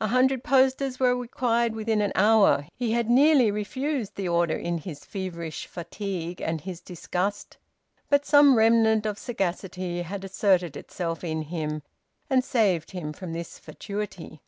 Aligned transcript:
A 0.00 0.06
hundred 0.06 0.42
posters 0.42 0.98
were 0.98 1.14
required 1.14 1.74
within 1.74 2.00
an 2.00 2.12
hour. 2.14 2.66
He 2.76 2.92
had 2.92 3.10
nearly 3.10 3.50
refused 3.50 4.14
the 4.16 4.26
order, 4.26 4.56
in 4.56 4.78
his 4.78 5.04
feverish 5.04 5.66
fatigue 5.66 6.40
and 6.40 6.62
his 6.62 6.80
disgust, 6.80 7.58
but 8.08 8.24
some 8.24 8.56
remnant 8.56 9.04
of 9.04 9.18
sagacity 9.18 10.00
had 10.00 10.24
asserted 10.24 10.78
itself 10.78 11.22
in 11.22 11.42
him 11.42 11.82
and 12.30 12.42
saved 12.42 12.92
him 12.92 13.12
from 13.12 13.34
this 13.34 13.58
fatuity. 13.58 14.40